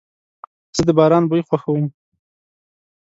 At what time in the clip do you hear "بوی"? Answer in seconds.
1.29-1.41